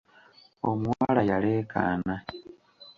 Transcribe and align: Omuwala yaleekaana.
Omuwala 0.69 1.21
yaleekaana. 1.31 2.15